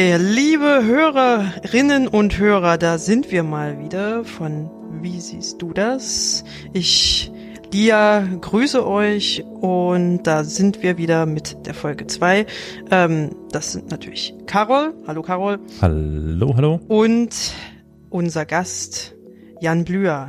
[0.00, 4.70] Okay, liebe Hörerinnen und Hörer, da sind wir mal wieder von
[5.02, 6.42] Wie siehst du das?
[6.72, 7.30] Ich,
[7.70, 12.46] Lia, grüße euch und da sind wir wieder mit der Folge 2.
[12.90, 14.94] Ähm, das sind natürlich Carol.
[15.06, 15.58] Hallo Carol.
[15.82, 16.80] Hallo, hallo.
[16.88, 17.52] Und
[18.08, 19.14] unser Gast
[19.60, 20.28] Jan Blüher.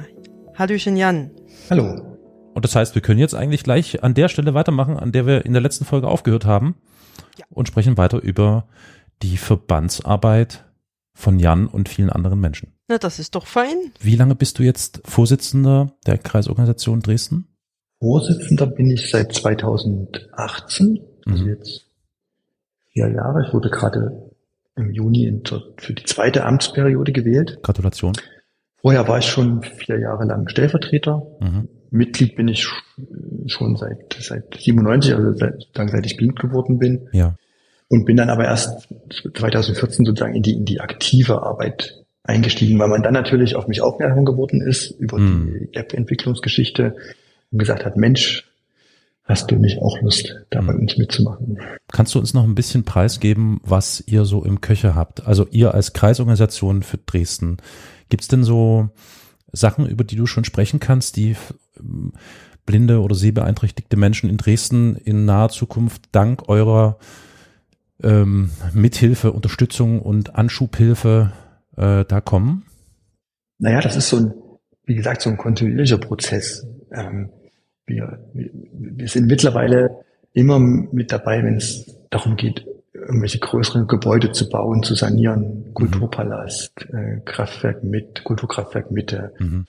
[0.54, 1.32] Hallöchen Jan.
[1.70, 2.18] Hallo.
[2.54, 5.46] Und das heißt, wir können jetzt eigentlich gleich an der Stelle weitermachen, an der wir
[5.46, 6.76] in der letzten Folge aufgehört haben
[7.38, 7.46] Ja.
[7.52, 8.66] und sprechen weiter über
[9.22, 10.66] die Verbandsarbeit
[11.14, 12.74] von Jan und vielen anderen Menschen.
[12.88, 13.92] Na, das ist doch fein.
[14.00, 17.48] Wie lange bist du jetzt Vorsitzender der Kreisorganisation Dresden?
[18.00, 21.50] Vorsitzender bin ich seit 2018, also Mhm.
[21.50, 21.86] jetzt
[22.92, 23.46] vier Jahre.
[23.48, 24.32] Ich wurde gerade
[24.76, 25.42] im Juni
[25.78, 27.60] für die zweite Amtsperiode gewählt.
[27.62, 28.14] Gratulation.
[28.82, 31.22] Vorher war ich schon vier Jahre lang Stellvertreter.
[31.40, 31.68] Mhm.
[31.92, 37.08] Mitglied bin ich sch- schon seit, seit 97, also seit, seit ich blind geworden bin.
[37.12, 37.36] Ja.
[37.92, 38.88] Und bin dann aber erst
[39.36, 43.82] 2014 sozusagen in die, in die aktive Arbeit eingestiegen, weil man dann natürlich auf mich
[43.82, 45.68] aufmerksam geworden ist über Hm.
[45.74, 46.96] die App-Entwicklungsgeschichte
[47.52, 48.48] und gesagt hat, Mensch,
[49.26, 50.80] hast du nicht auch Lust, da bei Hm.
[50.80, 51.60] uns mitzumachen?
[51.92, 55.28] Kannst du uns noch ein bisschen preisgeben, was ihr so im Köcher habt?
[55.28, 57.58] Also ihr als Kreisorganisation für Dresden.
[58.08, 58.90] Gibt's denn so
[59.52, 61.36] Sachen, über die du schon sprechen kannst, die
[62.66, 66.98] blinde oder sehbeeinträchtigte Menschen in Dresden in naher Zukunft dank eurer
[68.04, 71.32] ähm, Mithilfe, Unterstützung und Anschubhilfe
[71.78, 72.66] äh, da kommen?
[73.58, 74.34] Naja, das ist so ein,
[74.86, 76.66] wie gesagt, so ein kontinuierlicher Prozess.
[76.92, 77.30] Ähm,
[77.86, 80.04] wir, wir, sind mittlerweile
[80.34, 85.74] immer mit dabei, wenn es darum geht, irgendwelche größeren Gebäude zu bauen, zu sanieren.
[85.74, 89.34] Kulturpalast, äh, Kraftwerk mit, Kulturkraftwerk Mitte.
[89.40, 89.66] Mhm.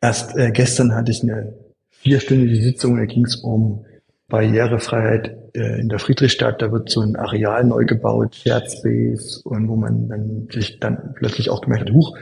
[0.00, 1.54] Erst äh, gestern hatte ich eine
[1.90, 3.84] vierstündige Sitzung, da ging es um
[4.28, 6.60] Barrierefreiheit äh, in der Friedrichstadt.
[6.60, 11.14] Da wird so ein Areal neu gebaut, Shared Space, und wo man dann sich dann
[11.14, 12.16] plötzlich auch gemerkt hat, huch,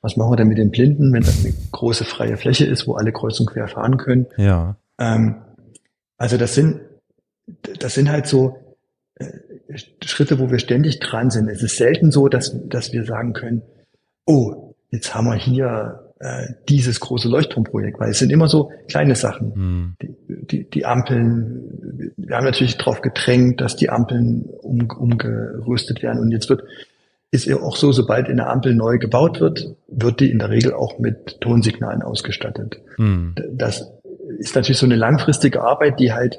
[0.00, 2.94] was machen wir denn mit den Blinden, wenn das eine große freie Fläche ist, wo
[2.94, 4.26] alle kreuz und quer fahren können?
[4.36, 4.76] Ja.
[4.98, 5.36] Ähm,
[6.18, 6.80] also das sind,
[7.78, 8.58] das sind halt so
[9.14, 9.26] äh,
[10.04, 11.48] Schritte, wo wir ständig dran sind.
[11.48, 13.62] Es ist selten so, dass, dass wir sagen können,
[14.26, 19.14] oh, jetzt haben wir hier äh, dieses große Leuchtturmprojekt, weil es sind immer so kleine
[19.14, 19.54] Sachen.
[19.54, 19.96] Hm.
[20.00, 20.14] Die,
[20.46, 26.30] die, die Ampeln, wir haben natürlich darauf gedrängt, dass die Ampeln um, umgerüstet werden und
[26.30, 26.62] jetzt wird
[27.30, 30.72] ist ja auch so, sobald eine Ampel neu gebaut wird, wird die in der Regel
[30.72, 33.34] auch mit Tonsignalen ausgestattet Hm.
[33.50, 33.90] das
[34.38, 36.38] ist natürlich so eine langfristige Arbeit, die halt,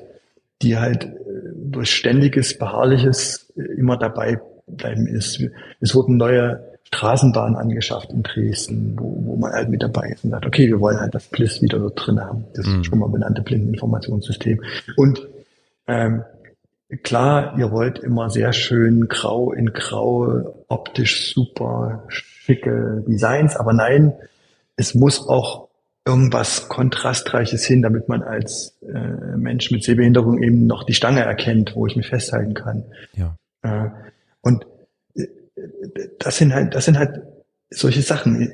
[0.61, 1.09] die halt äh,
[1.55, 5.41] durch ständiges, beharrliches äh, immer dabei bleiben ist.
[5.81, 10.31] Es wurden neue Straßenbahnen angeschafft in Dresden, wo, wo man halt mit dabei ist und
[10.31, 12.83] sagt, okay, wir wollen halt das BLIS wieder dort drin haben, das Mhm.
[12.83, 14.61] schon mal benannte Blindeninformationssystem.
[14.97, 15.27] Und
[15.87, 16.23] ähm,
[17.03, 24.13] klar, ihr wollt immer sehr schön grau in grau, optisch super schicke Designs, aber nein,
[24.77, 25.67] es muss auch
[26.07, 31.75] irgendwas Kontrastreiches hin, damit man als äh, Mensch mit Sehbehinderung eben noch die Stange erkennt,
[31.75, 32.83] wo ich mich festhalten kann.
[33.15, 33.35] Ja.
[33.63, 33.89] Äh,
[34.41, 34.67] und
[35.15, 35.25] äh,
[36.19, 37.21] das sind halt, das sind halt
[37.69, 38.51] solche Sachen.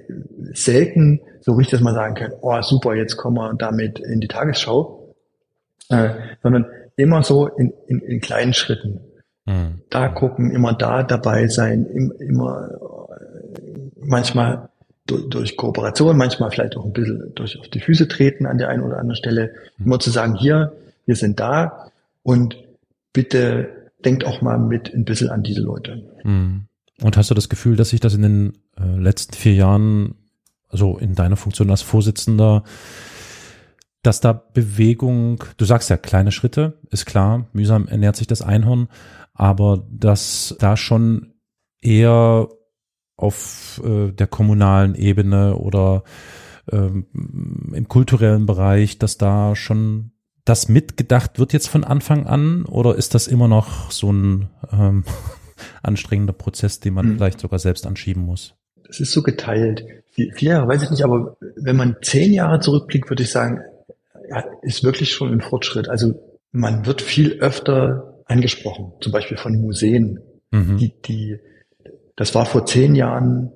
[0.54, 4.28] Selten so richtig, dass man sagen kann, oh super, jetzt kommen wir damit in die
[4.28, 5.16] Tagesschau,
[5.90, 6.10] äh,
[6.44, 9.00] sondern immer so in, in, in kleinen Schritten.
[9.46, 9.82] Hm.
[9.90, 13.70] Da gucken, immer da dabei sein, im, immer äh,
[14.00, 14.70] manchmal
[15.08, 18.70] durch, durch Kooperation, manchmal vielleicht auch ein bisschen durch auf die Füße treten an der
[18.70, 20.74] einen oder anderen Stelle, immer zu sagen, hier,
[21.06, 21.92] wir sind da
[22.24, 22.58] und
[23.14, 23.70] bitte
[24.06, 26.04] denkt auch mal mit ein bisschen an diese Leute.
[26.22, 26.66] Hm.
[27.04, 30.16] Und hast du das Gefühl, dass sich das in den äh, letzten vier Jahren,
[30.70, 32.64] also in deiner Funktion als Vorsitzender,
[34.04, 38.88] dass da Bewegung, du sagst ja kleine Schritte, ist klar, mühsam ernährt sich das Einhorn,
[39.34, 41.34] aber dass da schon
[41.82, 42.50] eher
[43.16, 46.04] auf äh, der kommunalen Ebene oder
[46.72, 47.06] ähm,
[47.74, 50.12] im kulturellen Bereich, dass da schon
[50.46, 52.66] das mitgedacht wird jetzt von Anfang an?
[52.66, 55.04] Oder ist das immer noch so ein ähm,
[55.84, 57.16] anstrengender Prozess, den man Mhm.
[57.16, 58.54] vielleicht sogar selbst anschieben muss?
[58.90, 59.86] Es ist so geteilt.
[60.12, 63.62] Vier, Jahre weiß ich nicht, aber wenn man zehn Jahre zurückblickt, würde ich sagen,
[64.30, 65.88] ja, ist wirklich schon ein Fortschritt.
[65.88, 66.14] Also
[66.52, 70.20] man wird viel öfter angesprochen, zum Beispiel von Museen.
[70.52, 70.78] Mhm.
[70.78, 71.40] Die, die,
[72.18, 73.52] das war vor zehn Jahren,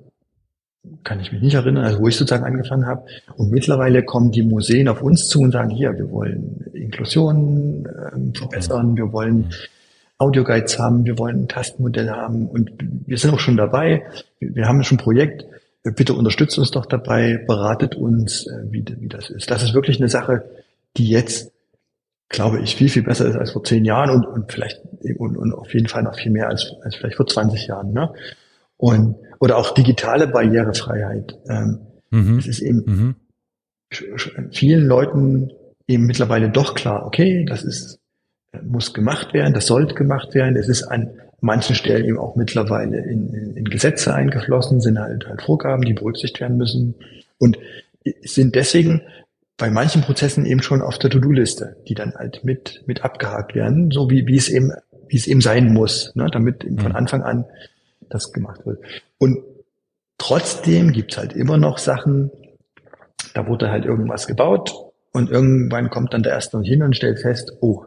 [1.04, 3.04] kann ich mich nicht erinnern, also wo ich sozusagen angefangen habe.
[3.36, 8.32] Und mittlerweile kommen die Museen auf uns zu und sagen, hier, wir wollen Inklusion ähm,
[8.34, 9.50] verbessern, wir wollen
[10.18, 14.04] Audioguides haben, wir wollen ein Tastenmodell haben und wir sind auch schon dabei.
[14.40, 15.44] Wir haben schon ein Projekt.
[15.82, 19.50] Bitte unterstützt uns doch dabei, beratet uns, äh, wie, wie das ist.
[19.50, 20.44] Das ist wirklich eine Sache,
[20.96, 21.52] die jetzt
[22.28, 24.80] glaube ich, viel, viel besser ist als vor zehn Jahren und, und vielleicht
[25.18, 27.92] und, und auf jeden Fall noch viel mehr als, als vielleicht vor 20 Jahren.
[27.92, 28.12] Ne?
[28.76, 31.38] Und, oder auch digitale Barrierefreiheit.
[31.48, 31.80] Ähm,
[32.10, 32.38] mhm.
[32.38, 34.50] Es ist eben mhm.
[34.50, 35.52] vielen Leuten
[35.86, 38.00] eben mittlerweile doch klar, okay, das ist,
[38.62, 40.56] muss gemacht werden, das sollte gemacht werden.
[40.56, 41.10] Es ist an
[41.40, 45.92] manchen Stellen eben auch mittlerweile in, in, in Gesetze eingeflossen, sind halt, halt Vorgaben, die
[45.92, 46.94] berücksichtigt werden müssen
[47.38, 47.58] und
[48.22, 49.02] sind deswegen
[49.56, 53.90] bei manchen Prozessen eben schon auf der To-Do-Liste, die dann halt mit, mit abgehakt werden,
[53.90, 54.72] so wie, wie es eben,
[55.08, 56.96] wie es eben sein muss, ne, damit eben von mhm.
[56.96, 57.44] Anfang an
[58.08, 58.80] das gemacht wird.
[59.18, 59.38] Und
[60.18, 62.30] trotzdem gibt's halt immer noch Sachen,
[63.34, 64.74] da wurde halt irgendwas gebaut
[65.12, 67.84] und irgendwann kommt dann der Erste hin und stellt fest, oh,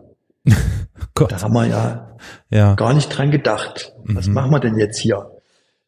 [1.29, 2.17] da haben wir ja,
[2.49, 3.93] ja, gar nicht dran gedacht.
[4.03, 4.33] Was mhm.
[4.33, 5.31] machen wir denn jetzt hier?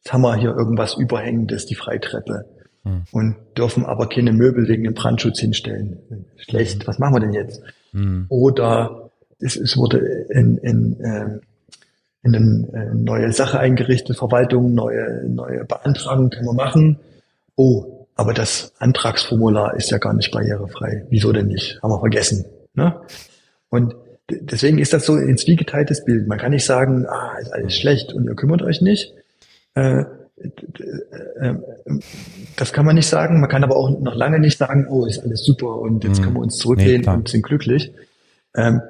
[0.03, 2.45] Jetzt haben wir hier irgendwas Überhängendes, die Freitreppe.
[2.83, 3.03] Mhm.
[3.11, 5.99] Und dürfen aber keine Möbel wegen dem Brandschutz hinstellen.
[6.37, 6.87] Schlecht, mhm.
[6.87, 7.61] was machen wir denn jetzt?
[7.91, 8.25] Mhm.
[8.29, 9.97] Oder es, es wurde
[10.29, 11.39] in, in, äh,
[12.23, 16.99] in eine neue Sache eingerichtet, Verwaltung, neue, neue Beantragung können wir machen.
[17.55, 21.05] Oh, aber das Antragsformular ist ja gar nicht barrierefrei.
[21.09, 21.81] Wieso denn nicht?
[21.81, 22.45] Haben wir vergessen.
[22.73, 22.95] Ne?
[23.69, 23.95] Und
[24.41, 26.27] deswegen ist das so ein zwiegeteiltes Bild.
[26.27, 29.13] Man kann nicht sagen, ah, ist alles schlecht und ihr kümmert euch nicht.
[29.75, 30.05] Äh,
[32.55, 33.39] das kann man nicht sagen.
[33.39, 36.35] Man kann aber auch noch lange nicht sagen, oh, ist alles super und jetzt können
[36.35, 37.93] wir uns zurücklehnen nee, und sind glücklich.
[38.55, 38.81] Ähm,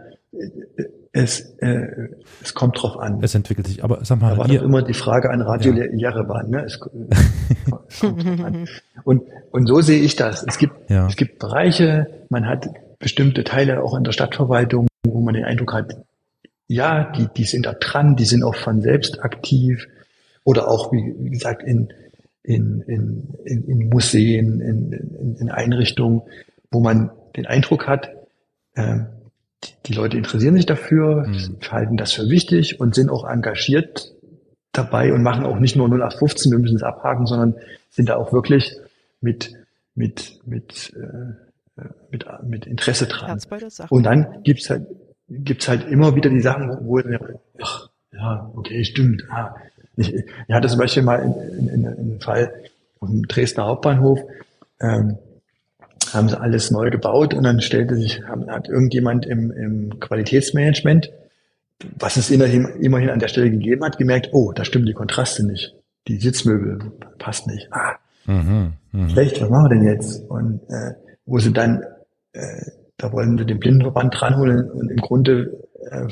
[1.14, 2.08] es, äh,
[2.42, 3.20] es kommt drauf an.
[3.22, 3.84] Es entwickelt sich.
[3.84, 5.86] Aber sag mal, da war doch immer die Frage an Radio ja.
[5.94, 6.50] Jerewan.
[6.50, 6.64] Ne?
[6.64, 6.80] Es,
[7.90, 8.04] es
[9.04, 10.46] und, und so sehe ich das.
[10.48, 11.08] Es gibt, ja.
[11.08, 15.74] es gibt Bereiche, man hat bestimmte Teile auch in der Stadtverwaltung, wo man den Eindruck
[15.74, 15.98] hat,
[16.68, 19.88] ja, die, die sind da dran, die sind auch von selbst aktiv
[20.44, 21.94] oder auch, wie, wie gesagt, in,
[22.44, 26.22] in, in, in, Museen, in, in, in Einrichtungen,
[26.72, 28.12] wo man den Eindruck hat,
[28.76, 29.00] äh,
[29.64, 31.58] die, die Leute interessieren sich dafür, mhm.
[31.70, 34.14] halten das für wichtig und sind auch engagiert
[34.72, 37.56] dabei und machen auch nicht nur 0815, wir müssen es abhaken, sondern
[37.90, 38.78] sind da auch wirklich
[39.20, 39.54] mit,
[39.94, 41.51] mit, mit, äh,
[42.10, 43.40] mit, mit Interesse dran.
[43.90, 44.88] Und dann gibt's halt,
[45.30, 49.56] gibt's halt immer wieder die Sachen, wo, wo ach, ja, okay, stimmt, ah,
[49.96, 52.54] ich, ich hatte zum Beispiel mal in, in, in, in Fall
[53.02, 54.20] im Dresdner Hauptbahnhof,
[54.80, 55.18] ähm,
[56.14, 61.12] haben sie alles neu gebaut und dann stellte sich, hat irgendjemand im, im Qualitätsmanagement,
[61.98, 65.46] was es immerhin, immerhin an der Stelle gegeben hat, gemerkt, oh, da stimmen die Kontraste
[65.46, 65.74] nicht.
[66.08, 66.80] Die Sitzmöbel
[67.18, 67.72] passt nicht.
[67.72, 67.96] Ah,
[68.26, 69.10] mhm, mh.
[69.10, 70.30] schlecht, was machen wir denn jetzt?
[70.30, 70.94] Und äh,
[71.26, 71.84] wo sie dann,
[72.34, 72.66] äh,
[72.98, 76.08] da wollen sie den Blindenverband dranholen und im Grunde äh,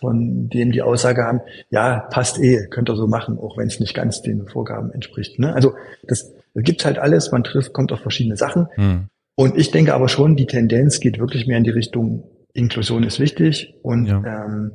[0.00, 1.40] von dem die Aussage haben,
[1.70, 5.38] ja, passt eh, könnt ihr so machen, auch wenn es nicht ganz den Vorgaben entspricht.
[5.38, 5.52] Ne?
[5.52, 5.74] Also
[6.04, 8.68] das, das gibt halt alles, man trifft, kommt auf verschiedene Sachen.
[8.74, 9.06] Hm.
[9.34, 13.20] Und ich denke aber schon, die Tendenz geht wirklich mehr in die Richtung, Inklusion ist
[13.20, 14.22] wichtig und ja.
[14.24, 14.72] ähm,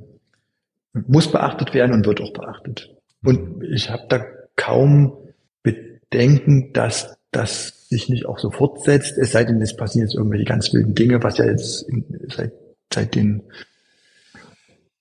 [0.94, 2.96] muss beachtet werden und wird auch beachtet.
[3.24, 4.24] Und ich habe da
[4.56, 5.18] kaum
[5.64, 10.46] Bedenken, dass das sich nicht auch so fortsetzt, es sei denn, es passieren jetzt irgendwelche
[10.46, 12.54] ganz wilden Dinge, was ja jetzt in, seit,
[12.92, 13.44] seit den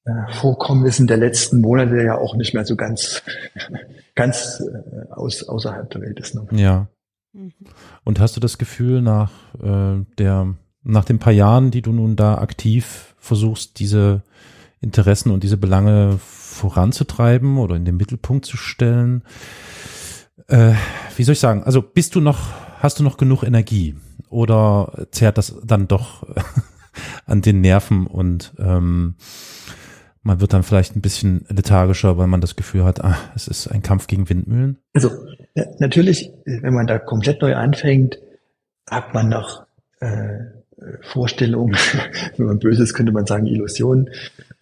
[0.04, 3.22] äh, Vorkommnissen der letzten Monate ja auch nicht mehr so ganz,
[4.14, 6.34] ganz äh, aus, außerhalb der Welt ist.
[6.34, 6.46] Ne?
[6.52, 6.88] Ja.
[7.32, 7.52] Mhm.
[8.04, 9.30] Und hast du das Gefühl nach
[9.62, 14.22] äh, der, nach den paar Jahren, die du nun da aktiv versuchst, diese
[14.80, 19.22] Interessen und diese Belange voranzutreiben oder in den Mittelpunkt zu stellen,
[20.48, 20.72] äh,
[21.16, 22.40] wie soll ich sagen, also bist du noch,
[22.82, 23.94] hast du noch genug Energie
[24.28, 26.26] oder zehrt das dann doch
[27.26, 29.14] an den Nerven und ähm,
[30.22, 33.68] man wird dann vielleicht ein bisschen lethargischer, weil man das Gefühl hat, ah, es ist
[33.68, 34.78] ein Kampf gegen Windmühlen?
[34.94, 35.10] Also
[35.78, 38.18] natürlich, wenn man da komplett neu anfängt,
[38.88, 39.64] hat man noch
[40.00, 40.38] äh,
[41.02, 41.76] Vorstellungen,
[42.36, 44.10] wenn man böse ist, könnte man sagen Illusionen.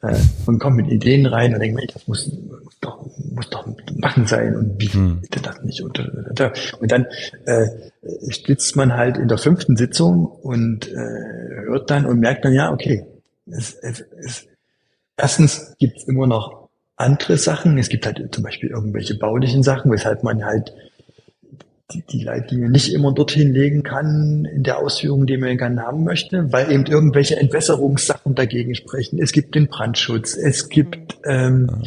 [0.02, 2.30] Äh, man kommt mit Ideen rein und denkt, das muss,
[2.80, 5.20] doch, muss doch machen sein und wie hm.
[5.22, 5.82] ist denn das nicht?
[5.82, 7.06] Und, und dann
[7.44, 7.66] äh,
[8.28, 12.72] stützt man halt in der fünften Sitzung und äh, hört dann und merkt dann, ja,
[12.72, 13.06] okay,
[13.46, 14.46] es, es, es,
[15.20, 17.76] Erstens gibt es immer noch andere Sachen.
[17.76, 20.72] Es gibt halt zum Beispiel irgendwelche baulichen Sachen, weshalb man halt
[21.92, 26.04] die, die Leitlinie nicht immer dorthin legen kann in der Ausführung, die man gerne haben
[26.04, 29.20] möchte, weil eben irgendwelche Entwässerungssachen dagegen sprechen.
[29.20, 31.82] Es gibt den Brandschutz, es gibt ähm,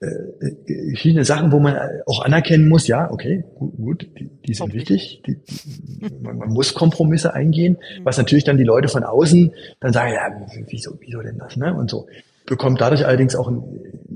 [0.00, 1.76] äh, viele Sachen, wo man
[2.06, 6.50] auch anerkennen muss, ja, okay, gut, gut die, die sind wichtig, die, die, man, man,
[6.50, 10.30] muss Kompromisse eingehen, was natürlich dann die Leute von außen dann sagen, ja,
[10.68, 11.74] wieso, wieso denn das, ne?
[11.74, 12.06] Und so
[12.46, 13.62] bekommt dadurch allerdings auch, ein,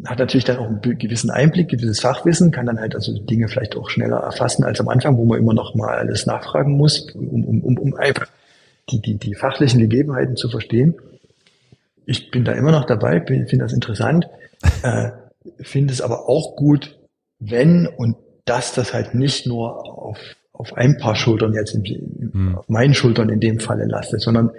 [0.06, 3.76] hat natürlich dann auch einen gewissen Einblick, gewisses Fachwissen, kann dann halt also Dinge vielleicht
[3.76, 7.44] auch schneller erfassen als am Anfang, wo man immer noch mal alles nachfragen muss, um,
[7.44, 8.28] um, um, um einfach
[8.90, 10.94] die, die, die fachlichen Gegebenheiten zu verstehen.
[12.06, 14.28] ich bin da immer noch dabei, finde das interessant,
[14.82, 15.10] äh,
[15.62, 16.98] finde es aber auch gut,
[17.38, 20.18] wenn und dass das halt nicht nur auf,
[20.52, 22.54] auf ein paar Schultern jetzt, in, hm.
[22.56, 24.50] auf meinen Schultern in dem Falle lastet, sondern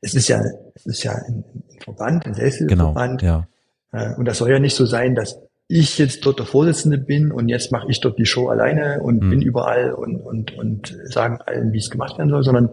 [0.00, 0.42] es ist ja,
[0.74, 1.44] es ist ja ein
[1.80, 3.20] Verband, ein Selbsthilfeverband.
[3.20, 3.46] Genau,
[3.92, 4.12] ja.
[4.12, 5.38] Äh, und das soll ja nicht so sein, dass
[5.68, 9.20] ich jetzt dort der Vorsitzende bin und jetzt mache ich dort die Show alleine und
[9.20, 9.30] hm.
[9.30, 12.70] bin überall und, und, und sagen allen, wie es gemacht werden soll, sondern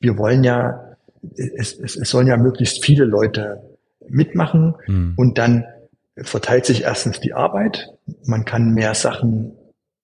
[0.00, 0.96] wir wollen ja,
[1.36, 3.62] es, es, es sollen ja möglichst viele Leute
[4.08, 5.14] mitmachen hm.
[5.16, 5.64] und dann
[6.22, 7.90] verteilt sich erstens die Arbeit,
[8.24, 9.52] man kann mehr Sachen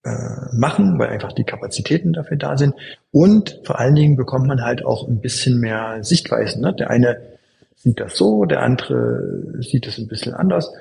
[0.04, 0.10] äh,
[0.52, 2.74] machen, weil einfach die Kapazitäten dafür da sind
[3.10, 6.62] und vor allen Dingen bekommt man halt auch ein bisschen mehr Sichtweisen.
[6.62, 6.74] Ne?
[6.74, 7.20] Der eine
[7.76, 10.72] sieht das so, der andere sieht es ein bisschen anders.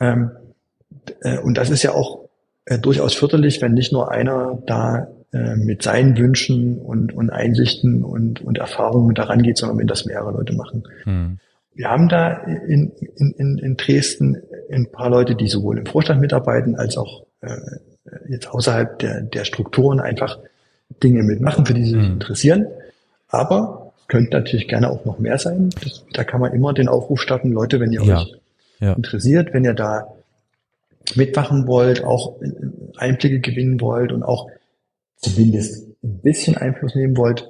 [0.00, 0.30] Ähm,
[1.20, 2.28] äh, und das ist ja auch
[2.66, 8.04] äh, durchaus förderlich, wenn nicht nur einer da äh, mit seinen Wünschen und, und Einsichten
[8.04, 10.84] und, und Erfahrungen daran geht, sondern wenn das mehrere Leute machen.
[11.04, 11.38] Hm.
[11.76, 14.42] Wir haben da in, in, in Dresden
[14.72, 17.50] ein paar Leute, die sowohl im Vorstand mitarbeiten als auch äh,
[18.28, 20.38] jetzt außerhalb der, der Strukturen einfach
[21.02, 22.14] Dinge mitmachen, für die sie sich hm.
[22.14, 22.66] interessieren.
[23.28, 25.70] Aber könnte natürlich gerne auch noch mehr sein.
[25.82, 28.20] Das, da kann man immer den Aufruf starten, Leute, wenn ihr ja.
[28.20, 28.32] euch
[28.80, 28.92] ja.
[28.94, 30.06] interessiert, wenn ihr da
[31.14, 32.36] mitmachen wollt, auch
[32.96, 34.48] Einblicke gewinnen wollt und auch
[35.16, 37.48] zumindest ein bisschen Einfluss nehmen wollt,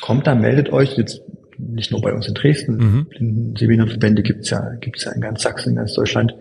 [0.00, 0.96] kommt da, meldet euch.
[0.96, 1.22] Jetzt
[1.68, 3.06] nicht nur bei uns in Dresden, mhm.
[3.06, 6.34] Blindenseminarverbände gibt's ja, gibt's ja in ganz Sachsen, in ganz Deutschland.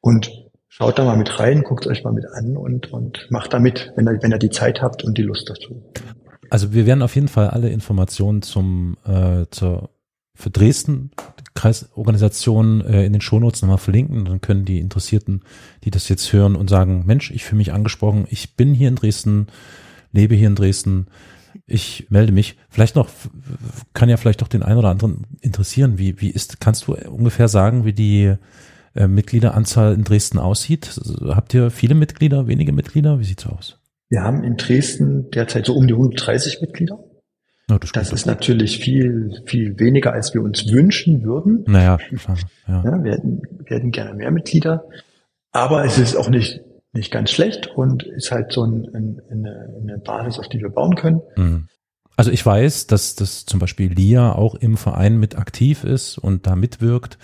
[0.00, 0.30] Und
[0.68, 3.92] schaut da mal mit rein, guckt euch mal mit an und, und macht da mit,
[3.96, 5.82] wenn ihr, wenn ihr die Zeit habt und die Lust dazu.
[6.50, 9.90] Also wir werden auf jeden Fall alle Informationen zum äh, zur
[10.36, 11.10] für Dresden
[11.54, 14.24] Kreisorganisation äh, in den Shownotes nochmal verlinken.
[14.24, 15.42] Dann können die Interessierten,
[15.84, 18.96] die das jetzt hören und sagen, Mensch, ich fühle mich angesprochen, ich bin hier in
[18.96, 19.46] Dresden,
[20.12, 21.06] lebe hier in Dresden,
[21.66, 22.56] ich melde mich.
[22.68, 23.08] Vielleicht noch,
[23.94, 25.98] kann ja vielleicht doch den einen oder anderen interessieren.
[25.98, 28.34] Wie, wie ist, kannst du ungefähr sagen, wie die
[28.94, 31.00] äh, Mitgliederanzahl in Dresden aussieht?
[31.26, 33.18] Habt ihr viele Mitglieder, wenige Mitglieder?
[33.18, 33.78] Wie sieht's aus?
[34.10, 36.98] Wir haben in Dresden derzeit so um die 130 Mitglieder.
[37.70, 41.64] Oh, das, das ist natürlich viel, viel weniger, als wir uns wünschen würden.
[41.66, 41.96] Naja,
[42.68, 42.84] ja.
[42.84, 44.84] ja wir, hätten, wir hätten gerne mehr Mitglieder.
[45.50, 46.60] Aber es ist auch nicht
[46.94, 50.70] nicht ganz schlecht und ist halt so ein, ein, eine, eine Basis, auf die wir
[50.70, 51.20] bauen können.
[51.36, 51.68] Mhm.
[52.16, 56.46] Also ich weiß, dass das zum Beispiel Lia auch im Verein mit aktiv ist und
[56.46, 57.18] da mitwirkt,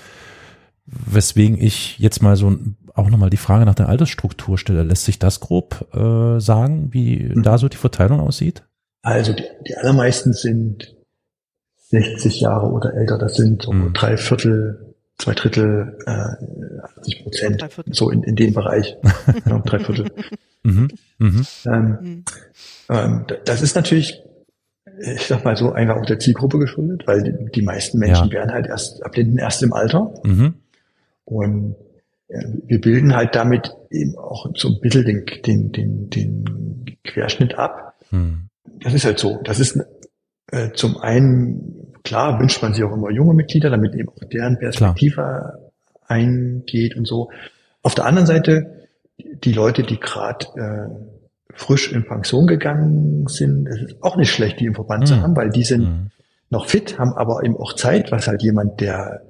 [0.84, 2.56] weswegen ich jetzt mal so
[2.94, 4.82] auch nochmal die Frage nach der Altersstruktur stelle.
[4.82, 7.44] Lässt sich das grob äh, sagen, wie mhm.
[7.44, 8.64] da so die Verteilung aussieht?
[9.02, 10.96] Also die, die allermeisten sind
[11.90, 13.16] 60 Jahre oder älter.
[13.18, 13.92] Das sind so mhm.
[13.92, 14.89] drei Viertel
[15.20, 18.96] zwei Drittel, äh, 80 Prozent, so in, in dem Bereich,
[19.46, 20.06] ja, drei Viertel.
[20.62, 20.88] Mhm.
[21.18, 21.46] Mhm.
[21.66, 22.24] Ähm, mhm.
[22.88, 24.22] ähm, das ist natürlich,
[24.98, 28.32] ich sag mal so, einfach auch der Zielgruppe geschuldet, weil die, die meisten Menschen ja.
[28.32, 30.12] werden halt erst abblinden erst im Alter.
[30.24, 30.54] Mhm.
[31.24, 31.76] Und
[32.28, 37.58] ja, wir bilden halt damit eben auch so ein bisschen den, den, den, den Querschnitt
[37.58, 37.94] ab.
[38.10, 38.48] Mhm.
[38.80, 39.40] Das ist halt so.
[39.44, 39.78] Das ist
[40.52, 44.58] äh, zum einen Klar wünscht man sich auch immer junge Mitglieder, damit eben auch deren
[44.58, 45.58] Perspektive Klar.
[46.08, 47.30] eingeht und so.
[47.82, 48.86] Auf der anderen Seite,
[49.18, 54.60] die Leute, die gerade äh, frisch in Pension gegangen sind, es ist auch nicht schlecht,
[54.60, 55.06] die im Verband mhm.
[55.06, 56.10] zu haben, weil die sind mhm.
[56.48, 59.22] noch fit, haben aber eben auch Zeit, was halt jemand, der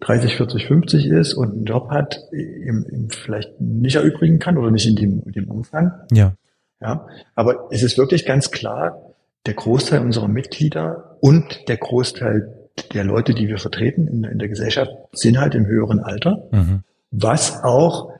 [0.00, 4.70] 30, 40, 50 ist und einen Job hat, im, im vielleicht nicht erübrigen kann oder
[4.70, 5.92] nicht in dem, in dem Umfang.
[6.12, 6.34] Ja.
[6.80, 7.06] Ja.
[7.34, 9.07] Aber es ist wirklich ganz klar,
[9.48, 12.54] der Großteil unserer Mitglieder und der Großteil
[12.92, 16.82] der Leute, die wir vertreten in, in der Gesellschaft, sind halt im höheren Alter, mhm.
[17.10, 18.12] was auch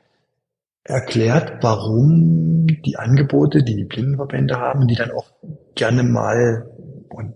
[0.85, 5.27] erklärt, warum die Angebote, die die Blindenverbände haben, die dann auch
[5.75, 6.67] gerne mal
[7.11, 7.35] und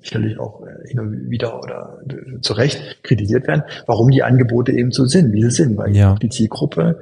[0.00, 1.98] sicherlich auch hin und wieder oder
[2.42, 6.14] zu Recht kritisiert werden, warum die Angebote eben so sind, wie sie sind, weil ja.
[6.14, 7.00] die Zielgruppe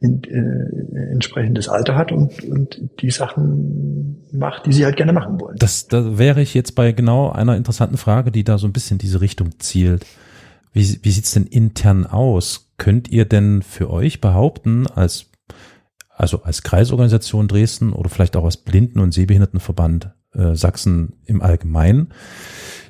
[0.00, 5.40] in, äh, entsprechendes Alter hat und, und die Sachen macht, die sie halt gerne machen
[5.40, 5.56] wollen.
[5.58, 8.98] Das, da wäre ich jetzt bei genau einer interessanten Frage, die da so ein bisschen
[8.98, 10.06] diese Richtung zielt.
[10.72, 12.70] Wie, wie sieht's denn intern aus?
[12.76, 15.26] Könnt ihr denn für euch behaupten, als
[16.18, 22.08] also als Kreisorganisation Dresden oder vielleicht auch als Blinden- und Sehbehindertenverband äh, Sachsen im Allgemeinen,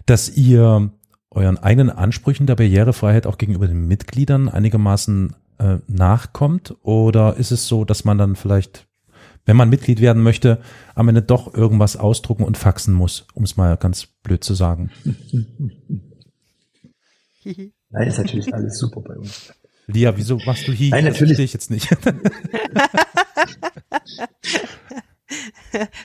[0.07, 0.91] dass ihr
[1.31, 6.75] euren eigenen Ansprüchen der Barrierefreiheit auch gegenüber den Mitgliedern einigermaßen äh, nachkommt?
[6.83, 8.87] Oder ist es so, dass man dann vielleicht,
[9.45, 10.61] wenn man Mitglied werden möchte,
[10.95, 14.91] am Ende doch irgendwas ausdrucken und faxen muss, um es mal ganz blöd zu sagen?
[17.91, 19.53] Nein, ist natürlich alles super bei uns.
[19.87, 20.91] Lia, wieso machst du hier?
[20.91, 21.39] Nein, natürlich.
[21.39, 21.89] Das ich jetzt nicht.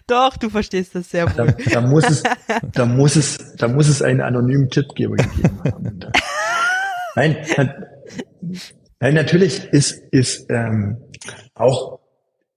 [0.07, 1.55] Doch, du verstehst das sehr Da, wohl.
[1.71, 2.23] da muss es,
[2.73, 5.99] da muss es, da muss es einen anonymen Tippgeber gegeben haben.
[7.15, 7.73] Nein, nein,
[9.11, 10.97] natürlich ist, ist ähm,
[11.55, 11.99] auch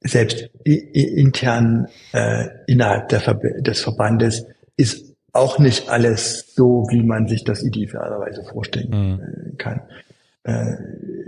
[0.01, 7.29] selbst intern äh, innerhalb der Verb des Verbandes ist auch nicht alles so, wie man
[7.29, 9.59] sich das idealerweise vorstellen mhm.
[9.59, 9.83] kann.
[10.45, 10.77] Äh,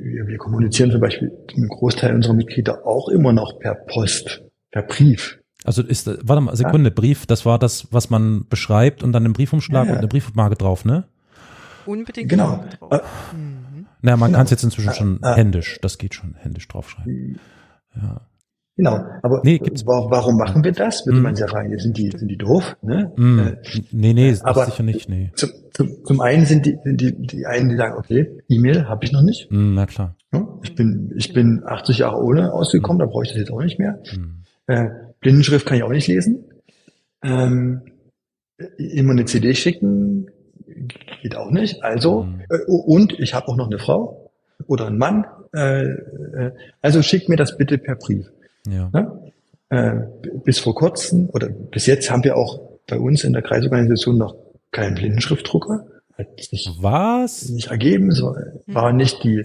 [0.01, 4.83] wir, wir kommunizieren zum Beispiel mit Großteil unserer Mitglieder auch immer noch per Post, per
[4.83, 5.39] Brief.
[5.65, 6.95] Also ist, warte mal, Sekunde, ja.
[6.95, 9.93] Brief, das war das, was man beschreibt und dann einen Briefumschlag ja, ja.
[9.93, 11.05] und eine Briefmarke drauf, ne?
[11.85, 12.29] Unbedingt.
[12.29, 12.65] Genau.
[12.79, 12.93] Drauf.
[12.93, 13.58] Äh, mhm.
[14.03, 14.39] Na, man genau.
[14.39, 17.39] kann es jetzt inzwischen schon äh, händisch, das geht schon händisch draufschreiben.
[17.97, 18.21] Ja.
[18.79, 19.85] Genau, aber nee, gibt's.
[19.85, 21.05] warum machen wir das?
[21.05, 21.23] Würde mm.
[21.23, 22.77] man ja fragen, sind die, sind die doof?
[22.81, 23.13] Ne?
[23.17, 23.39] Mm.
[23.41, 23.57] Äh,
[23.91, 25.33] nee, nee, ist aber sicher nicht, nee.
[25.35, 29.05] Zum, zum, zum einen sind die, sind die, die einen, die sagen, okay, E-Mail habe
[29.05, 29.51] ich noch nicht.
[29.51, 30.15] Mm, na klar.
[30.33, 33.61] Ja, ich bin, ich bin 80 Jahre ohne ausgekommen, da brauche ich das jetzt auch
[33.61, 34.01] nicht mehr.
[34.69, 36.45] Äh, Blindenschrift kann ich auch nicht lesen.
[37.25, 37.83] Ähm,
[38.77, 40.31] immer eine CD schicken
[41.23, 41.83] geht auch nicht.
[41.83, 44.31] Also, äh, und ich habe auch noch eine Frau
[44.67, 45.27] oder einen Mann.
[45.55, 48.27] Äh, äh, also schickt mir das bitte per Brief.
[48.67, 48.91] Ja.
[48.93, 49.21] ja?
[49.71, 50.07] Äh,
[50.45, 54.35] bis vor kurzem oder bis jetzt haben wir auch bei uns in der Kreisorganisation noch
[54.71, 55.87] keinen Blindenschriftdrucker.
[56.17, 57.49] Hat sich Was?
[57.49, 58.35] Nicht ergeben, so,
[58.67, 59.45] war nicht die,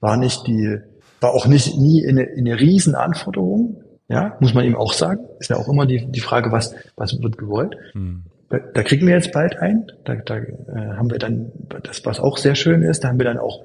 [0.00, 0.78] war nicht die,
[1.20, 3.82] war auch nicht nie eine, eine Riesenanforderung.
[4.08, 5.20] Ja, muss man eben auch sagen.
[5.38, 7.76] Ist ja auch immer die, die Frage, was, was wird gewollt.
[7.92, 8.24] Hm.
[8.54, 9.90] Da, da kriegen wir jetzt bald ein.
[10.04, 10.46] Da, da äh,
[10.96, 11.50] haben wir dann,
[11.82, 13.64] das, was auch sehr schön ist, da haben wir dann auch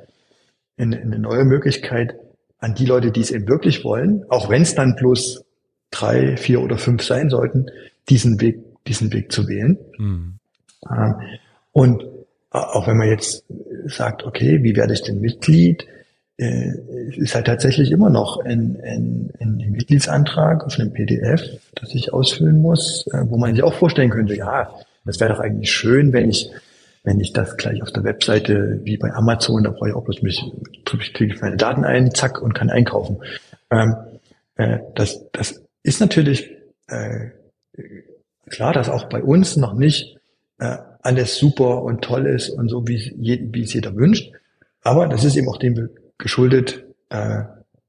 [0.77, 2.15] eine, eine neue Möglichkeit,
[2.57, 5.45] an die Leute, die es eben wirklich wollen, auch wenn es dann bloß
[5.91, 7.67] drei, vier oder fünf sein sollten,
[8.09, 9.77] diesen Weg, diesen Weg zu wählen.
[9.97, 10.39] Mhm.
[10.89, 11.15] Ähm,
[11.71, 12.03] und
[12.49, 13.45] auch wenn man jetzt
[13.85, 15.85] sagt, okay, wie werde ich denn Mitglied,
[16.37, 16.71] äh,
[17.15, 21.41] ist halt tatsächlich immer noch ein, ein, ein Mitgliedsantrag auf einem PDF,
[21.75, 24.73] das ich ausfüllen muss, äh, wo man sich auch vorstellen könnte, ja,
[25.09, 26.51] das wäre doch eigentlich schön, wenn ich
[27.03, 30.21] wenn ich das gleich auf der Webseite wie bei Amazon, da brauche ich auch bloß
[30.21, 30.43] mich,
[30.85, 33.17] klicke ich meine Daten ein, zack, und kann einkaufen.
[33.71, 33.95] Ähm,
[34.55, 36.51] äh, das, das ist natürlich
[36.87, 37.31] äh,
[38.49, 40.17] klar, dass auch bei uns noch nicht
[40.59, 44.31] äh, alles super und toll ist und so, wie es, je, es jeder wünscht.
[44.81, 47.43] Aber das ist eben auch dem geschuldet, äh,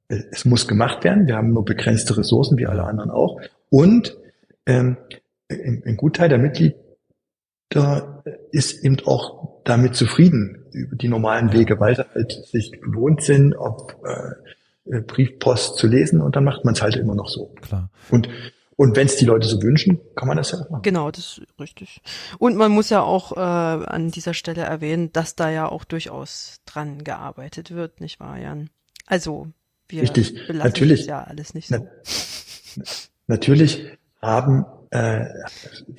[0.08, 1.26] es muss gemacht werden.
[1.26, 3.38] Wir haben nur begrenzte Ressourcen, wie alle anderen auch.
[3.68, 4.16] Und
[4.64, 4.96] ähm,
[5.50, 6.76] ein, ein Gutteil der Mitglieder
[7.70, 13.22] da ist eben auch damit zufrieden, über die normalen Wege, weil sie halt sich gewohnt
[13.22, 17.28] sind, ob äh, äh, Briefpost zu lesen und dann macht man es halt immer noch
[17.28, 17.54] so.
[17.62, 17.90] Klar.
[18.10, 18.28] Und
[18.76, 20.80] und wenn es die Leute so wünschen, kann man das ja machen.
[20.80, 22.00] Genau, das ist richtig.
[22.38, 26.62] Und man muss ja auch äh, an dieser Stelle erwähnen, dass da ja auch durchaus
[26.64, 28.70] dran gearbeitet wird, nicht wahr, Jan?
[29.04, 29.48] Also
[29.86, 30.34] wir richtig.
[30.50, 31.86] Natürlich, ja alles nicht so.
[32.76, 32.84] Na,
[33.26, 33.86] natürlich
[34.22, 35.24] haben äh,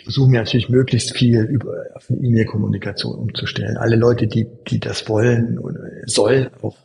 [0.04, 3.78] versuchen wir natürlich möglichst viel über auf eine E-Mail-Kommunikation umzustellen.
[3.78, 6.76] Alle Leute, die, die das wollen oder sollen auch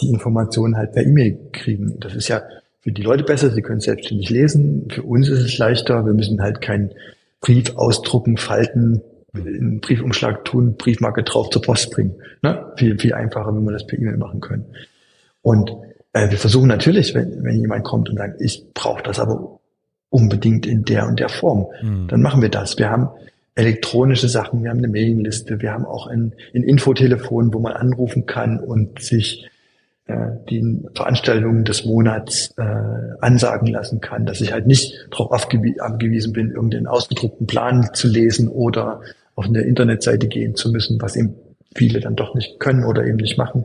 [0.00, 1.98] die Informationen halt per E-Mail kriegen.
[1.98, 2.42] Das ist ja
[2.80, 4.88] für die Leute besser, sie können selbstständig lesen.
[4.90, 6.06] Für uns ist es leichter.
[6.06, 6.92] Wir müssen halt keinen
[7.40, 9.02] Brief ausdrucken, falten,
[9.34, 12.14] einen Briefumschlag tun, Briefmarke drauf zur Post bringen.
[12.42, 12.72] Ne?
[12.76, 14.66] Viel, viel einfacher, wenn wir das per E-Mail machen können.
[15.42, 15.70] Und
[16.12, 19.58] äh, wir versuchen natürlich, wenn, wenn jemand kommt und sagt, ich brauche das aber
[20.10, 21.66] unbedingt in der und der Form.
[21.82, 22.08] Mhm.
[22.08, 22.78] Dann machen wir das.
[22.78, 23.08] Wir haben
[23.54, 28.24] elektronische Sachen, wir haben eine Mailingliste, wir haben auch ein, ein Infotelefon, wo man anrufen
[28.24, 29.50] kann und sich
[30.06, 32.62] äh, die Veranstaltungen des Monats äh,
[33.20, 38.48] ansagen lassen kann, dass ich halt nicht darauf angewiesen bin, irgendeinen ausgedruckten Plan zu lesen
[38.48, 39.00] oder
[39.34, 41.34] auf eine Internetseite gehen zu müssen, was eben
[41.74, 43.64] viele dann doch nicht können oder eben nicht machen.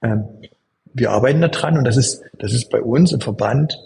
[0.00, 0.24] Ähm,
[0.94, 3.78] wir arbeiten da dran und das ist, das ist bei uns im Verband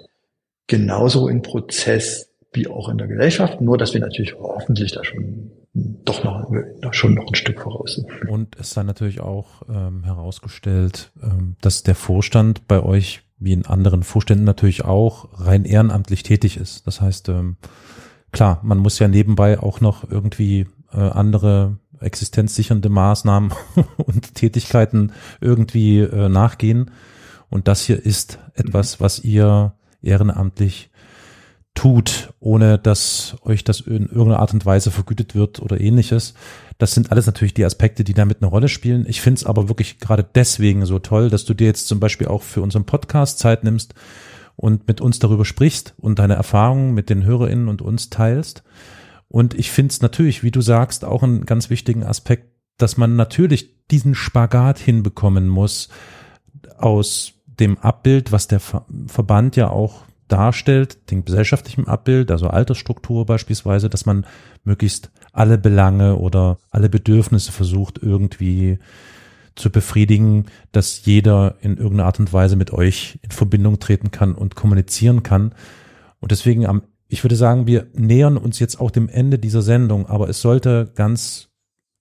[0.67, 5.51] genauso im Prozess wie auch in der Gesellschaft, nur dass wir natürlich hoffentlich da schon
[5.75, 6.53] doch noch,
[6.93, 8.07] schon noch ein Stück voraus sind.
[8.29, 13.67] Und es sei natürlich auch ähm, herausgestellt, ähm, dass der Vorstand bei euch wie in
[13.67, 16.87] anderen Vorständen natürlich auch rein ehrenamtlich tätig ist.
[16.87, 17.57] Das heißt, ähm,
[18.33, 23.53] klar, man muss ja nebenbei auch noch irgendwie äh, andere existenzsichernde Maßnahmen
[23.97, 26.91] und Tätigkeiten irgendwie äh, nachgehen.
[27.49, 30.91] Und das hier ist etwas, was ihr ehrenamtlich
[31.75, 36.35] tut, ohne dass euch das in irgendeiner Art und Weise vergütet wird oder ähnliches.
[36.79, 39.07] Das sind alles natürlich die Aspekte, die damit eine Rolle spielen.
[39.09, 42.29] Ich finde es aber wirklich gerade deswegen so toll, dass du dir jetzt zum Beispiel
[42.29, 43.95] auch für unseren Podcast Zeit nimmst
[44.57, 48.63] und mit uns darüber sprichst und deine Erfahrungen mit den HörerInnen und uns teilst.
[49.29, 53.17] Und ich finde es natürlich, wie du sagst, auch einen ganz wichtigen Aspekt, dass man
[53.17, 55.89] natürlich diesen Spagat hinbekommen muss
[56.77, 63.91] aus dem Abbild, was der Verband ja auch darstellt, den gesellschaftlichen Abbild, also Altersstruktur beispielsweise,
[63.91, 64.27] dass man
[64.65, 68.79] möglichst alle Belange oder alle Bedürfnisse versucht irgendwie
[69.55, 74.35] zu befriedigen, dass jeder in irgendeiner Art und Weise mit euch in Verbindung treten kann
[74.35, 75.55] und kommunizieren kann.
[76.21, 80.07] Und deswegen am, ich würde sagen, wir nähern uns jetzt auch dem Ende dieser Sendung,
[80.07, 81.51] aber es sollte ganz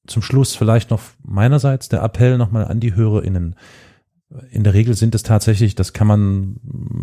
[0.07, 3.55] zum Schluss vielleicht noch meinerseits der Appell nochmal an die HörerInnen
[4.51, 6.55] in der Regel sind es tatsächlich, das kann man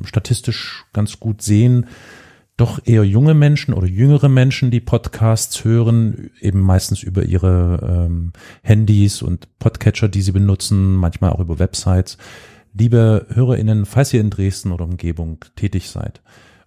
[0.04, 1.86] statistisch ganz gut sehen,
[2.56, 8.32] doch eher junge Menschen oder jüngere Menschen, die Podcasts hören, eben meistens über ihre ähm,
[8.62, 12.18] Handys und Podcatcher, die sie benutzen, manchmal auch über Websites.
[12.74, 16.20] Liebe HörerInnen, falls ihr in Dresden oder Umgebung tätig seid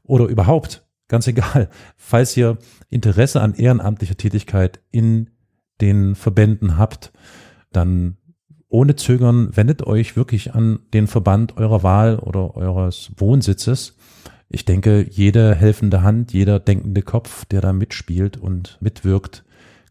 [0.03, 2.57] oder überhaupt, ganz egal, falls ihr
[2.89, 5.29] Interesse an ehrenamtlicher Tätigkeit in
[5.81, 7.11] den Verbänden habt,
[7.73, 8.17] dann
[8.71, 13.97] ohne Zögern wendet euch wirklich an den Verband eurer Wahl oder eures Wohnsitzes.
[14.49, 19.43] Ich denke, jede helfende Hand, jeder denkende Kopf, der da mitspielt und mitwirkt,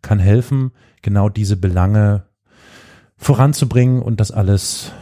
[0.02, 2.24] kann helfen, genau diese Belange
[3.16, 4.92] voranzubringen und das alles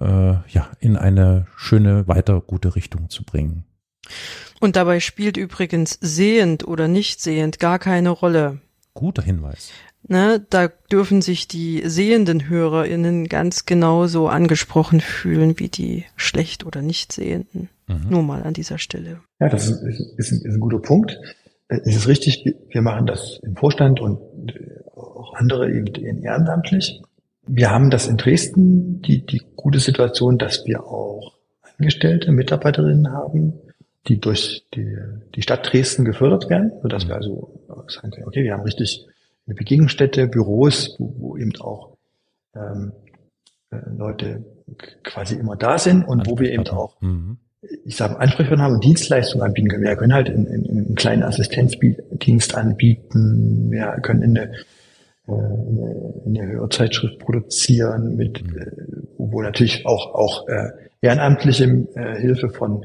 [0.00, 3.64] äh, ja in eine schöne, weiter gute Richtung zu bringen.
[4.60, 8.60] Und dabei spielt übrigens sehend oder nicht sehend gar keine Rolle.
[8.94, 9.72] Guter Hinweis.
[10.08, 16.80] Ne, da dürfen sich die sehenden HörerInnen ganz genauso angesprochen fühlen wie die schlecht oder
[16.80, 17.68] nicht sehenden.
[17.88, 18.10] Mhm.
[18.10, 19.20] Nur mal an dieser Stelle.
[19.40, 19.82] Ja, das ist,
[20.16, 21.18] ist, ist ein guter Punkt.
[21.68, 24.20] Es ist richtig, wir machen das im Vorstand und
[24.94, 27.02] auch andere eben ehrenamtlich.
[27.48, 31.32] Wir haben das in Dresden, die, die gute Situation, dass wir auch
[31.78, 33.54] Angestellte, Mitarbeiterinnen haben,
[34.06, 34.96] die durch die,
[35.34, 39.06] die Stadt Dresden gefördert werden, sodass wir also sagen können, okay, wir haben richtig
[39.46, 41.96] eine Begegnungsstätte, Büros, wo, wo eben auch
[42.54, 42.92] ähm,
[43.70, 44.44] äh, Leute
[45.04, 47.38] quasi immer da sind und wo wir eben auch, mhm.
[47.84, 49.84] ich sage, Ansprechpartner haben und Dienstleistungen anbieten können.
[49.84, 54.52] Wir können halt in, in, in einen kleinen Assistenzdienst anbieten, wir können in eine,
[55.28, 58.58] äh, eine, eine Hörzeitschrift produzieren, mit, mhm.
[58.58, 58.70] äh,
[59.18, 62.84] wo natürlich auch, auch äh, ehrenamtliche äh, Hilfe von,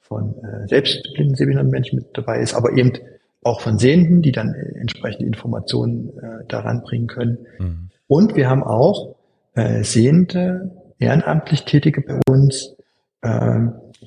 [0.00, 2.92] von äh, selbstblinden Sehbehinderten Menschen mit dabei ist, aber eben
[3.42, 7.38] auch von Sehenden, die dann äh, entsprechende Informationen äh, daran bringen können.
[7.58, 7.88] Mhm.
[8.06, 9.16] Und wir haben auch
[9.54, 12.74] äh, Sehende, ehrenamtlich Tätige bei uns,
[13.22, 13.60] äh,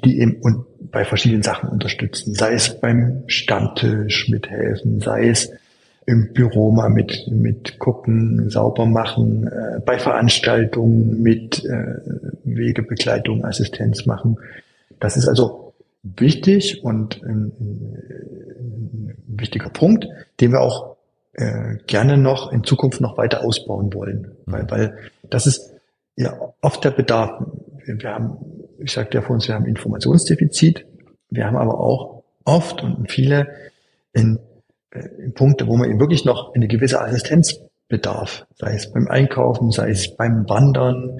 [0.03, 5.51] die eben und bei verschiedenen Sachen unterstützen, sei es beim Stammtisch mithelfen, sei es
[6.05, 11.95] im Büro mal mit, mit gucken, sauber machen, äh, bei Veranstaltungen mit äh,
[12.43, 14.37] Wegebegleitung, Assistenz machen.
[14.99, 17.51] Das ist also wichtig und ein
[19.39, 20.07] wichtiger Punkt,
[20.39, 20.95] den wir auch
[21.33, 24.51] äh, gerne noch in Zukunft noch weiter ausbauen wollen, mhm.
[24.51, 24.97] weil, weil
[25.29, 25.73] das ist
[26.15, 27.43] ja oft der Bedarf.
[27.85, 28.37] Wir, haben,
[28.79, 30.85] ich sagte ja vor uns, wir haben Informationsdefizit,
[31.29, 33.47] wir haben aber auch oft und viele
[34.13, 34.39] in,
[34.91, 39.07] äh, in Punkte, wo man eben wirklich noch eine gewisse Assistenz bedarf, sei es beim
[39.07, 41.19] Einkaufen, sei es beim Wandern,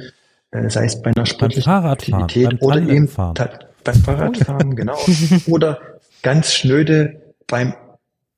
[0.52, 3.10] äh, sei es bei einer sportlichen Aktivität oder eben
[3.84, 4.98] beim Fahrradfahren, genau.
[5.48, 5.80] Oder
[6.24, 7.74] ganz schnöde beim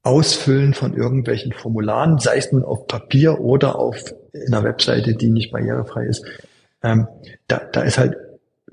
[0.08, 4.16] Ausfüllen von irgendwelchen Formularen, sei es nun auf Papier oder auf
[4.48, 6.24] einer Webseite, die nicht barrierefrei ist.
[6.82, 7.08] Ähm,
[7.48, 8.16] da, da ist halt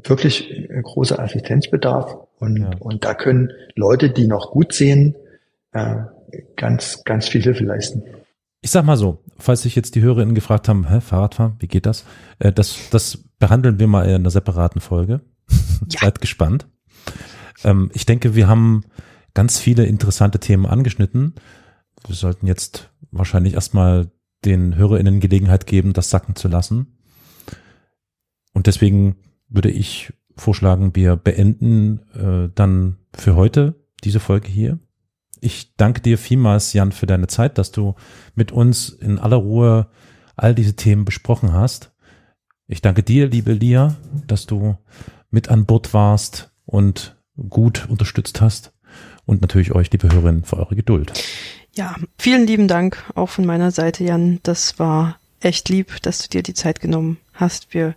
[0.03, 2.71] wirklich ein großer Assistenzbedarf und, ja.
[2.79, 5.17] und da können Leute, die noch gut sehen,
[5.73, 5.97] äh,
[6.55, 8.05] ganz, ganz viel Hilfe leisten.
[8.61, 11.87] Ich sag mal so, falls sich jetzt die Hörerinnen gefragt haben, hä, Fahrradfahren, wie geht
[11.87, 12.05] das?
[12.39, 15.21] Äh, das, das behandeln wir mal in einer separaten Folge.
[15.91, 16.01] Ja.
[16.01, 16.67] Seid gespannt.
[17.63, 18.85] Ähm, ich denke, wir haben
[19.35, 21.35] ganz viele interessante Themen angeschnitten.
[22.07, 24.11] Wir sollten jetzt wahrscheinlich erstmal
[24.45, 26.99] den HörerInnen Gelegenheit geben, das sacken zu lassen.
[28.53, 29.17] Und deswegen
[29.49, 34.79] würde ich vorschlagen, wir beenden äh, dann für heute diese Folge hier.
[35.41, 37.95] Ich danke dir vielmals, Jan, für deine Zeit, dass du
[38.35, 39.89] mit uns in aller Ruhe
[40.37, 41.93] all diese Themen besprochen hast.
[42.67, 44.77] Ich danke dir, liebe Lia, dass du
[45.31, 47.17] mit an Bord warst und
[47.49, 48.74] gut unterstützt hast.
[49.27, 51.13] Und natürlich euch, liebe Hörerinnen, für eure Geduld.
[51.75, 54.41] Ja, vielen lieben Dank auch von meiner Seite, Jan.
[54.43, 57.75] Das war echt lieb, dass du dir die Zeit genommen hast.
[57.75, 57.95] Wir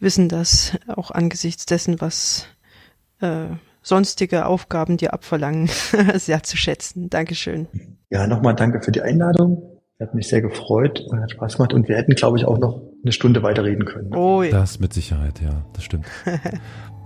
[0.00, 2.46] wissen das auch angesichts dessen, was
[3.20, 3.46] äh,
[3.82, 5.68] sonstige Aufgaben dir abverlangen,
[6.14, 7.10] sehr zu schätzen.
[7.10, 7.66] Dankeschön.
[8.10, 9.62] Ja, nochmal danke für die Einladung.
[10.00, 11.72] Hat mich sehr gefreut und hat Spaß gemacht.
[11.72, 14.14] Und wir hätten, glaube ich, auch noch eine Stunde weiterreden können.
[14.14, 14.50] Oh, ja.
[14.50, 16.06] Das mit Sicherheit, ja, das stimmt.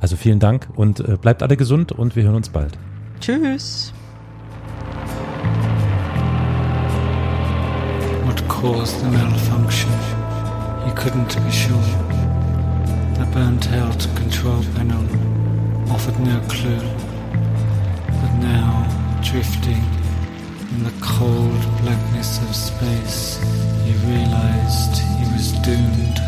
[0.00, 2.78] also vielen Dank und äh, bleibt alle gesund und wir hören uns bald.
[3.20, 3.90] Tschüss.
[8.24, 9.90] What caused the malfunction?
[10.86, 11.90] He couldn't be sure.
[13.18, 15.04] The burnt out control panel
[15.90, 16.80] offered no clue.
[18.20, 19.84] But now, drifting
[20.72, 23.38] in the cold blackness of space,
[23.84, 26.27] he realized he was doomed